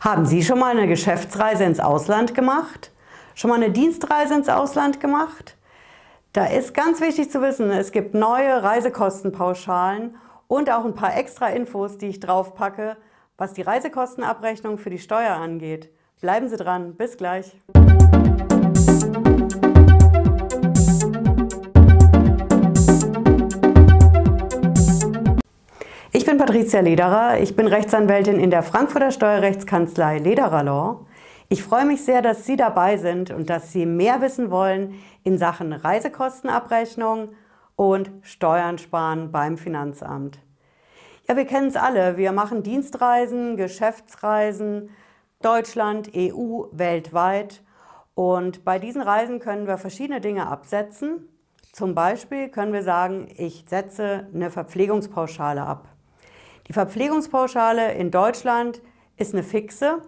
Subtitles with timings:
[0.00, 2.90] Haben Sie schon mal eine Geschäftsreise ins Ausland gemacht?
[3.34, 5.56] Schon mal eine Dienstreise ins Ausland gemacht?
[6.32, 10.16] Da ist ganz wichtig zu wissen, es gibt neue Reisekostenpauschalen
[10.48, 12.96] und auch ein paar extra Infos, die ich draufpacke,
[13.38, 15.90] was die Reisekostenabrechnung für die Steuer angeht.
[16.20, 17.56] Bleiben Sie dran, bis gleich.
[26.56, 31.04] Patricia Lederer, ich bin Rechtsanwältin in der Frankfurter Steuerrechtskanzlei Lederer Law.
[31.50, 35.36] Ich freue mich sehr, dass Sie dabei sind und dass Sie mehr wissen wollen in
[35.36, 37.32] Sachen Reisekostenabrechnung
[37.76, 40.38] und Steuern sparen beim Finanzamt.
[41.28, 42.16] Ja, wir kennen es alle.
[42.16, 44.88] Wir machen Dienstreisen, Geschäftsreisen,
[45.42, 47.62] Deutschland, EU, weltweit.
[48.14, 51.28] Und bei diesen Reisen können wir verschiedene Dinge absetzen.
[51.74, 55.88] Zum Beispiel können wir sagen, ich setze eine Verpflegungspauschale ab.
[56.68, 58.82] Die Verpflegungspauschale in Deutschland
[59.16, 60.02] ist eine fixe.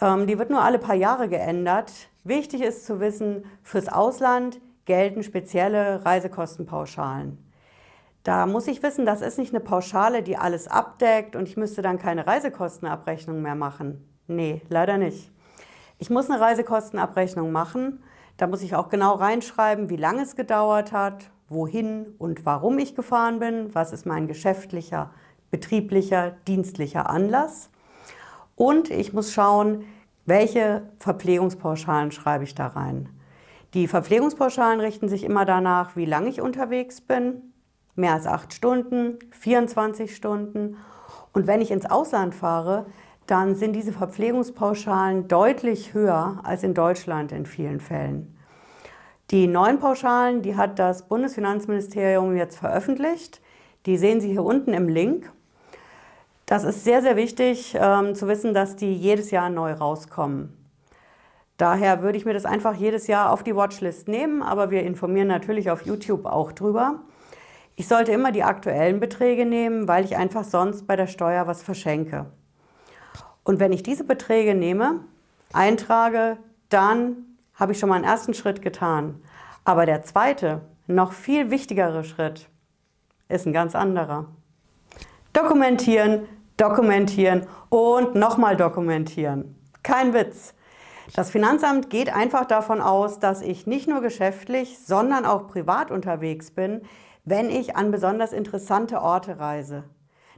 [0.00, 1.92] Ähm, die wird nur alle paar Jahre geändert.
[2.24, 7.38] Wichtig ist zu wissen, fürs Ausland gelten spezielle Reisekostenpauschalen.
[8.24, 11.82] Da muss ich wissen, das ist nicht eine Pauschale, die alles abdeckt und ich müsste
[11.82, 14.04] dann keine Reisekostenabrechnung mehr machen.
[14.26, 15.30] Nee, leider nicht.
[15.98, 18.02] Ich muss eine Reisekostenabrechnung machen.
[18.36, 22.96] Da muss ich auch genau reinschreiben, wie lange es gedauert hat, wohin und warum ich
[22.96, 25.12] gefahren bin, was ist mein geschäftlicher
[25.50, 27.70] betrieblicher, dienstlicher Anlass.
[28.54, 29.84] Und ich muss schauen,
[30.24, 33.08] welche Verpflegungspauschalen schreibe ich da rein.
[33.74, 37.52] Die Verpflegungspauschalen richten sich immer danach, wie lange ich unterwegs bin.
[37.94, 40.76] Mehr als acht Stunden, 24 Stunden.
[41.32, 42.86] Und wenn ich ins Ausland fahre,
[43.26, 48.36] dann sind diese Verpflegungspauschalen deutlich höher als in Deutschland in vielen Fällen.
[49.30, 53.40] Die neuen Pauschalen, die hat das Bundesfinanzministerium jetzt veröffentlicht.
[53.84, 55.32] Die sehen Sie hier unten im Link.
[56.46, 60.56] Das ist sehr, sehr wichtig ähm, zu wissen, dass die jedes Jahr neu rauskommen.
[61.56, 65.26] Daher würde ich mir das einfach jedes Jahr auf die Watchlist nehmen, aber wir informieren
[65.26, 67.00] natürlich auf YouTube auch drüber.
[67.74, 71.62] Ich sollte immer die aktuellen Beträge nehmen, weil ich einfach sonst bei der Steuer was
[71.62, 72.26] verschenke.
[73.42, 75.00] Und wenn ich diese Beträge nehme,
[75.52, 76.36] eintrage,
[76.68, 77.16] dann
[77.54, 79.20] habe ich schon mal einen ersten Schritt getan.
[79.64, 82.48] Aber der zweite, noch viel wichtigere Schritt
[83.28, 84.26] ist ein ganz anderer.
[85.32, 86.26] Dokumentieren,
[86.56, 89.56] dokumentieren und nochmal dokumentieren.
[89.82, 90.54] Kein Witz.
[91.14, 96.50] Das Finanzamt geht einfach davon aus, dass ich nicht nur geschäftlich, sondern auch privat unterwegs
[96.50, 96.82] bin,
[97.24, 99.84] wenn ich an besonders interessante Orte reise.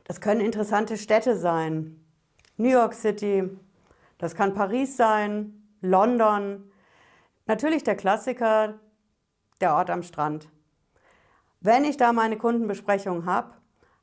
[0.05, 2.05] Das können interessante Städte sein.
[2.57, 3.49] New York City,
[4.19, 6.71] das kann Paris sein, London.
[7.47, 8.75] Natürlich der Klassiker,
[9.61, 10.51] der Ort am Strand.
[11.61, 13.55] Wenn ich da meine Kundenbesprechung habe,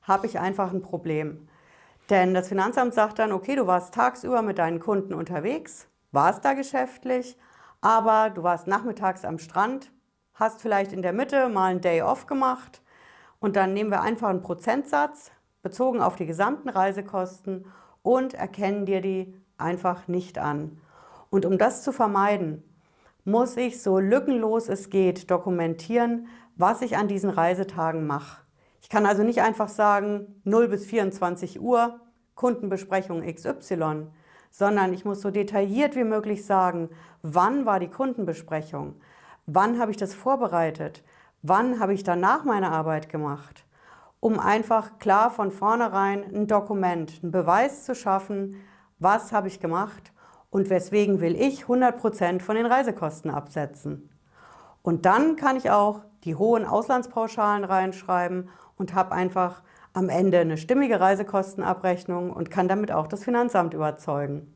[0.02, 1.48] habe ich einfach ein Problem.
[2.10, 6.54] Denn das Finanzamt sagt dann, okay, du warst tagsüber mit deinen Kunden unterwegs, warst da
[6.54, 7.38] geschäftlich,
[7.82, 9.92] aber du warst nachmittags am Strand,
[10.34, 12.82] hast vielleicht in der Mitte mal einen Day off gemacht
[13.40, 15.32] und dann nehmen wir einfach einen Prozentsatz
[15.64, 17.66] bezogen auf die gesamten Reisekosten
[18.04, 20.80] und erkennen dir die einfach nicht an.
[21.32, 22.64] Und um das zu vermeiden,
[23.24, 28.45] muss ich so lückenlos es geht dokumentieren, was ich an diesen Reisetagen mache.
[28.86, 32.00] Ich kann also nicht einfach sagen 0 bis 24 Uhr
[32.36, 34.12] Kundenbesprechung XY,
[34.52, 36.92] sondern ich muss so detailliert wie möglich sagen,
[37.24, 38.94] wann war die Kundenbesprechung,
[39.48, 41.04] wann habe ich das vorbereitet,
[41.42, 43.66] wann habe ich danach meine Arbeit gemacht,
[44.20, 48.56] um einfach klar von vornherein ein Dokument, einen Beweis zu schaffen,
[49.00, 50.14] was habe ich gemacht
[50.52, 54.12] und weswegen will ich 100% von den Reisekosten absetzen.
[54.84, 59.64] Und dann kann ich auch die hohen Auslandspauschalen reinschreiben und habe einfach
[59.94, 64.54] am Ende eine stimmige Reisekostenabrechnung und kann damit auch das Finanzamt überzeugen.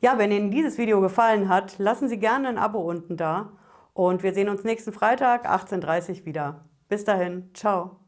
[0.00, 3.52] Ja, wenn Ihnen dieses Video gefallen hat, lassen Sie gerne ein Abo unten da
[3.94, 6.64] und wir sehen uns nächsten Freitag 18.30 Uhr wieder.
[6.88, 8.05] Bis dahin, ciao.